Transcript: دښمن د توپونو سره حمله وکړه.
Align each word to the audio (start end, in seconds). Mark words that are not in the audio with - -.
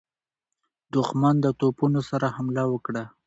دښمن 0.93 1.35
د 1.41 1.47
توپونو 1.59 1.99
سره 2.09 2.27
حمله 2.35 2.63
وکړه. 2.69 3.03